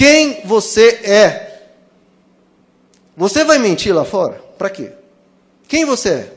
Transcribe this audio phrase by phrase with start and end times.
[0.00, 1.60] quem você é.
[3.14, 4.42] Você vai mentir lá fora?
[4.56, 4.92] Para quê?
[5.68, 6.32] Quem você é?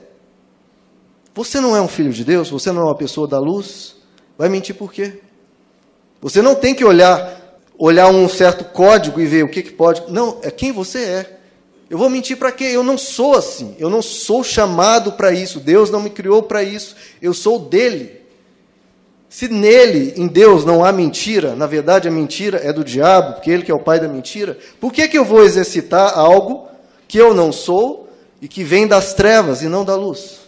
[1.34, 2.50] Você não é um filho de Deus?
[2.50, 3.96] Você não é uma pessoa da luz?
[4.38, 5.22] Vai mentir por quê?
[6.20, 7.42] Você não tem que olhar
[7.78, 10.12] olhar um certo código e ver o que, que pode.
[10.12, 11.40] Não, é quem você é.
[11.90, 12.66] Eu vou mentir para quê?
[12.66, 13.78] Eu não sou assim.
[13.80, 15.62] Eu não sou chamado para isso.
[15.62, 16.98] Deus não me criou para isso.
[17.22, 18.23] Eu sou dele.
[19.34, 23.50] Se nele, em Deus, não há mentira, na verdade a mentira é do diabo, porque
[23.50, 26.68] ele que é o pai da mentira, por que, que eu vou exercitar algo
[27.08, 28.08] que eu não sou
[28.40, 30.42] e que vem das trevas e não da luz?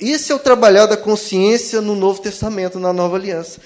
[0.00, 3.60] Esse é o trabalhar da consciência no Novo Testamento, na Nova Aliança.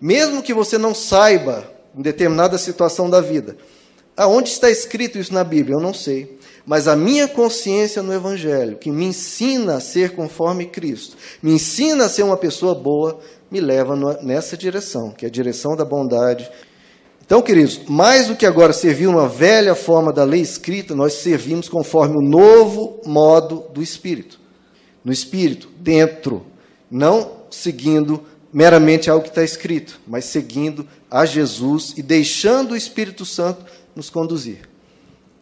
[0.00, 3.56] Mesmo que você não saiba em determinada situação da vida.
[4.16, 5.74] Aonde está escrito isso na Bíblia?
[5.74, 6.38] Eu não sei.
[6.66, 12.06] Mas a minha consciência no Evangelho, que me ensina a ser conforme Cristo, me ensina
[12.06, 13.20] a ser uma pessoa boa,
[13.50, 16.50] me leva nessa direção, que é a direção da bondade.
[17.24, 21.68] Então, queridos, mais do que agora servir uma velha forma da lei escrita, nós servimos
[21.68, 24.38] conforme o novo modo do Espírito.
[25.04, 26.44] No Espírito, dentro,
[26.90, 28.22] não seguindo
[28.52, 33.64] meramente algo que está escrito, mas seguindo a Jesus e deixando o Espírito Santo
[33.96, 34.68] nos conduzir.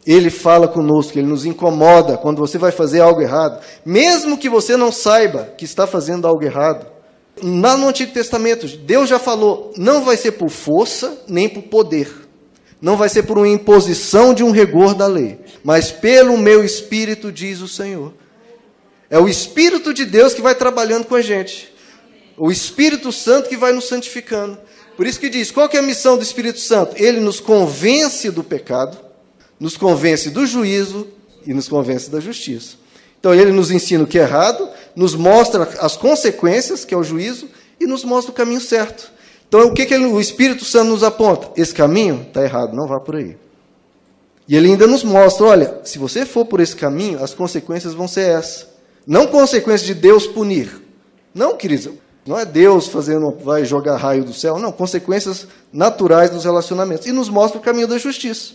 [0.07, 4.77] Ele fala conosco, ele nos incomoda quando você vai fazer algo errado, mesmo que você
[4.77, 6.92] não saiba que está fazendo algo errado.
[7.41, 12.11] Lá no Antigo Testamento, Deus já falou: não vai ser por força nem por poder,
[12.81, 17.31] não vai ser por uma imposição de um rigor da lei, mas pelo meu espírito,
[17.31, 18.13] diz o Senhor.
[19.09, 21.73] É o Espírito de Deus que vai trabalhando com a gente
[22.37, 24.59] o Espírito Santo que vai nos santificando.
[24.97, 26.97] Por isso que diz: qual que é a missão do Espírito Santo?
[27.03, 28.99] Ele nos convence do pecado,
[29.59, 31.07] nos convence do juízo
[31.47, 32.77] e nos convence da justiça.
[33.19, 37.05] Então ele nos ensina o que é errado, nos mostra as consequências, que é o
[37.05, 37.49] juízo,
[37.81, 39.11] e nos mostra o caminho certo.
[39.49, 41.51] Então o que, que o Espírito Santo nos aponta?
[41.61, 43.37] Esse caminho está errado, não vá por aí.
[44.49, 48.09] E ele ainda nos mostra: olha, se você for por esse caminho, as consequências vão
[48.09, 48.67] ser essas.
[49.07, 50.81] Não consequências de Deus punir.
[51.35, 51.93] Não, queridos,
[52.27, 57.07] não é Deus fazendo, vai jogar raio do céu, não, consequências naturais dos relacionamentos.
[57.07, 58.55] E nos mostra o caminho da justiça.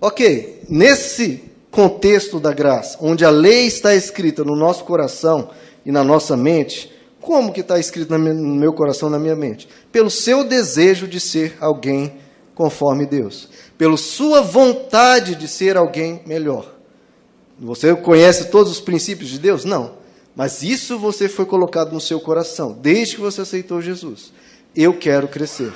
[0.00, 5.50] Ok, nesse contexto da graça, onde a lei está escrita no nosso coração
[5.84, 9.68] e na nossa mente, como que está escrito no meu coração na minha mente?
[9.92, 12.14] Pelo seu desejo de ser alguém
[12.54, 13.48] conforme Deus.
[13.76, 16.74] Pela sua vontade de ser alguém melhor.
[17.58, 19.64] Você conhece todos os princípios de Deus?
[19.64, 19.98] Não.
[20.34, 24.32] Mas isso você foi colocado no seu coração, desde que você aceitou Jesus.
[24.74, 25.72] Eu quero crescer.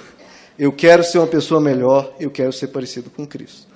[0.59, 3.74] Eu quero ser uma pessoa melhor, eu quero ser parecido com Cristo.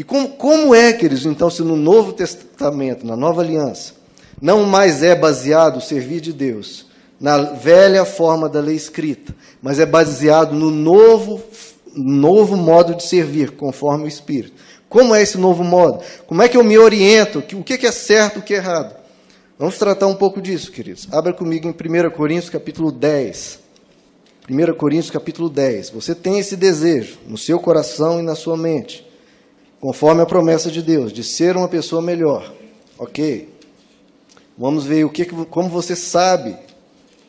[0.00, 3.92] E como, como é, queridos, então, se no Novo Testamento, na Nova Aliança,
[4.40, 6.86] não mais é baseado o servir de Deus
[7.20, 11.42] na velha forma da lei escrita, mas é baseado no novo,
[11.94, 14.54] novo modo de servir, conforme o Espírito.
[14.88, 16.02] Como é esse novo modo?
[16.26, 17.40] Como é que eu me oriento?
[17.52, 18.96] O que é certo, o que é errado?
[19.58, 21.08] Vamos tratar um pouco disso, queridos.
[21.12, 23.58] Abra comigo em 1 Coríntios capítulo 10.
[24.48, 25.90] 1 Coríntios capítulo 10.
[25.90, 29.09] Você tem esse desejo no seu coração e na sua mente,
[29.80, 32.52] conforme a promessa de Deus, de ser uma pessoa melhor.
[32.98, 33.48] Ok?
[34.56, 36.54] Vamos ver o que, como você sabe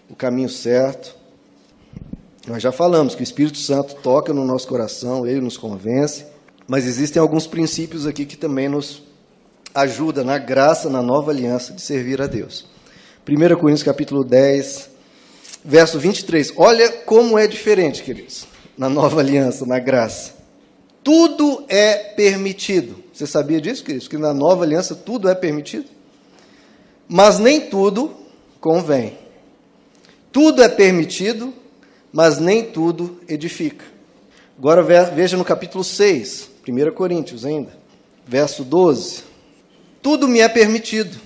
[0.10, 1.16] o caminho certo.
[2.46, 6.26] Nós já falamos que o Espírito Santo toca no nosso coração, ele nos convence,
[6.68, 9.04] mas existem alguns princípios aqui que também nos
[9.74, 12.66] ajuda na graça, na nova aliança de servir a Deus.
[13.26, 14.90] 1 Coríntios capítulo 10,
[15.64, 16.54] verso 23.
[16.58, 18.46] Olha como é diferente, queridos,
[18.78, 20.41] na nova aliança, na graça.
[21.04, 23.04] Tudo é permitido.
[23.12, 24.08] Você sabia disso, queridos?
[24.08, 25.86] Que na nova aliança tudo é permitido?
[27.08, 28.12] Mas nem tudo
[28.60, 29.18] convém.
[30.32, 31.54] Tudo é permitido,
[32.12, 33.84] mas nem tudo edifica.
[34.58, 37.72] Agora veja no capítulo 6, 1 Coríntios ainda,
[38.28, 39.24] verso 12.
[40.02, 41.18] Tudo me é permitido,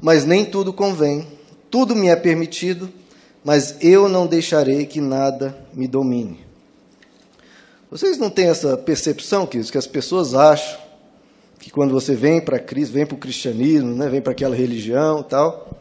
[0.00, 1.26] mas nem tudo convém.
[1.70, 2.90] Tudo me é permitido,
[3.44, 6.46] mas eu não deixarei que nada me domine.
[7.88, 10.76] Vocês não têm essa percepção, queridos, que as pessoas acham
[11.60, 15.22] que quando você vem para Cristo, vem para o cristianismo, né, vem para aquela religião
[15.22, 15.80] tal,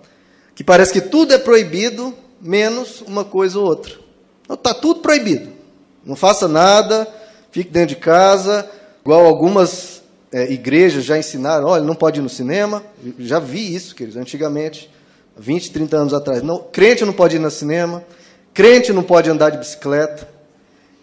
[0.54, 3.94] que parece que tudo é proibido, menos uma coisa ou outra.
[4.48, 5.50] Está tudo proibido.
[6.06, 7.08] Não faça nada,
[7.50, 8.70] fique dentro de casa,
[9.02, 12.84] igual algumas é, igrejas já ensinaram, olha, não pode ir no cinema.
[13.18, 14.92] Já vi isso, queridos, antigamente,
[15.36, 16.44] 20, 30 anos atrás.
[16.44, 18.04] Não, crente não pode ir no cinema,
[18.54, 20.35] crente não pode andar de bicicleta,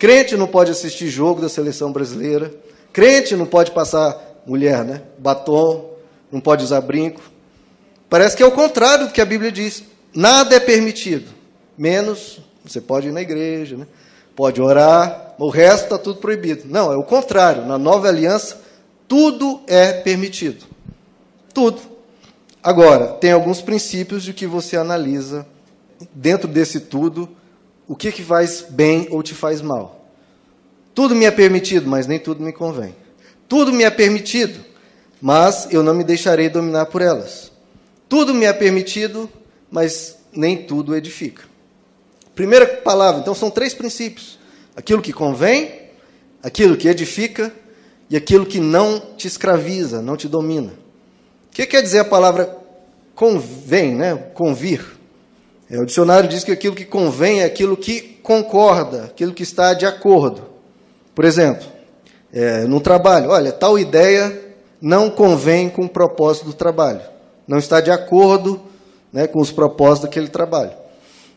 [0.02, 2.52] crente não pode assistir jogo da seleção brasileira,
[2.92, 5.92] crente não pode passar, mulher, né, batom,
[6.32, 7.22] não pode usar brinco.
[8.10, 9.84] Parece que é o contrário do que a Bíblia diz.
[10.12, 11.30] Nada é permitido,
[11.78, 13.86] menos você pode ir na igreja, né?
[14.34, 16.64] pode orar, o resto está tudo proibido.
[16.66, 17.64] Não, é o contrário.
[17.64, 18.60] Na nova aliança,
[19.06, 20.64] tudo é permitido.
[21.54, 21.80] Tudo.
[22.60, 25.46] Agora, tem alguns princípios de que você analisa
[26.12, 27.28] dentro desse tudo
[27.86, 30.06] o que, que faz bem ou te faz mal.
[30.94, 32.94] Tudo me é permitido, mas nem tudo me convém.
[33.48, 34.64] Tudo me é permitido,
[35.20, 37.50] mas eu não me deixarei dominar por elas.
[38.08, 39.28] Tudo me é permitido,
[39.70, 41.44] mas nem tudo edifica.
[42.34, 44.38] Primeira palavra, então são três princípios:
[44.76, 45.82] aquilo que convém,
[46.42, 47.52] aquilo que edifica
[48.08, 50.72] e aquilo que não te escraviza, não te domina.
[51.48, 52.58] O que quer dizer a palavra
[53.14, 54.14] convém, né?
[54.34, 54.84] Convir.
[55.72, 59.72] É, o dicionário diz que aquilo que convém é aquilo que concorda, aquilo que está
[59.72, 60.42] de acordo.
[61.14, 61.66] Por exemplo,
[62.30, 64.38] é, no trabalho, olha, tal ideia
[64.82, 67.00] não convém com o propósito do trabalho,
[67.48, 68.60] não está de acordo
[69.10, 70.72] né, com os propósitos daquele trabalho.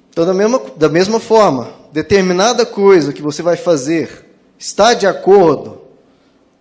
[0.10, 4.26] Então, da mesma, da mesma forma, determinada coisa que você vai fazer
[4.60, 5.80] está de acordo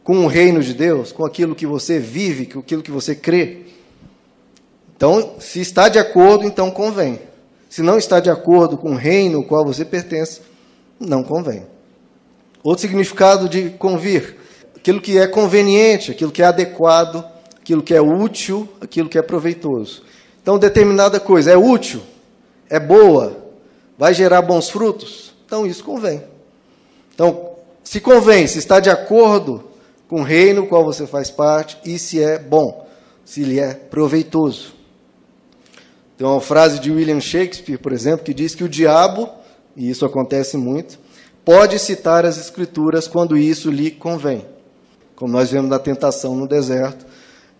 [0.04, 3.62] com o reino de Deus, com aquilo que você vive, com aquilo que você crê.
[4.96, 7.33] Então, se está de acordo, então convém.
[7.74, 10.40] Se não está de acordo com o reino ao qual você pertence,
[11.00, 11.66] não convém.
[12.62, 14.36] Outro significado de convir,
[14.76, 17.24] aquilo que é conveniente, aquilo que é adequado,
[17.60, 20.04] aquilo que é útil, aquilo que é proveitoso.
[20.40, 22.00] Então, determinada coisa é útil,
[22.70, 23.36] é boa,
[23.98, 26.22] vai gerar bons frutos, então isso convém.
[27.12, 29.64] Então, se convém, se está de acordo
[30.06, 32.86] com o reino no qual você faz parte e se é bom,
[33.24, 34.83] se lhe é proveitoso.
[36.16, 39.28] Tem uma frase de William Shakespeare, por exemplo, que diz que o diabo,
[39.76, 40.98] e isso acontece muito,
[41.44, 44.46] pode citar as escrituras quando isso lhe convém.
[45.16, 47.04] Como nós vemos na tentação no deserto,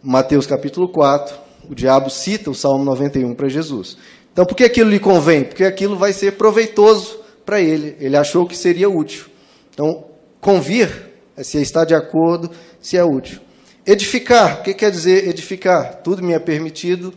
[0.03, 1.37] Mateus capítulo 4,
[1.69, 3.97] o diabo cita o Salmo 91 para Jesus.
[4.33, 5.45] Então, por que aquilo lhe convém?
[5.45, 7.97] Porque aquilo vai ser proveitoso para ele.
[8.01, 9.27] Ele achou que seria útil.
[9.73, 10.05] Então,
[10.41, 12.51] convir é se está de acordo,
[12.81, 13.41] se é útil.
[13.87, 16.01] Edificar, o que quer dizer edificar?
[16.03, 17.13] Tudo me é permitido,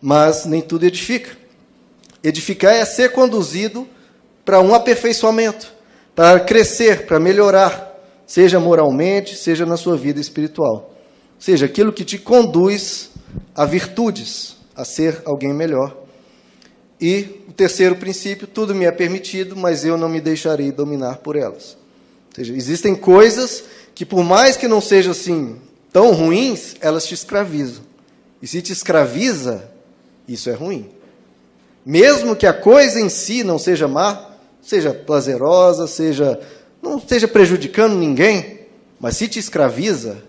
[0.00, 1.36] mas nem tudo edifica.
[2.22, 3.88] Edificar é ser conduzido
[4.44, 5.72] para um aperfeiçoamento,
[6.14, 7.94] para crescer, para melhorar,
[8.26, 10.90] seja moralmente, seja na sua vida espiritual.
[10.90, 13.10] Ou seja, aquilo que te conduz
[13.54, 15.96] a virtudes, a ser alguém melhor.
[17.00, 21.36] E o terceiro princípio, tudo me é permitido, mas eu não me deixarei dominar por
[21.36, 21.76] elas.
[22.28, 23.64] Ou seja, existem coisas
[23.94, 25.56] que, por mais que não sejam assim
[25.92, 27.82] tão ruins, elas te escravizam.
[28.42, 29.69] E se te escraviza,
[30.32, 30.88] isso é ruim.
[31.84, 34.30] Mesmo que a coisa em si não seja má,
[34.60, 36.40] seja prazerosa, seja
[36.82, 38.66] não esteja prejudicando ninguém,
[38.98, 40.22] mas se te escraviza,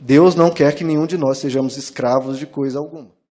[0.00, 3.15] Deus não quer que nenhum de nós sejamos escravos de coisa alguma.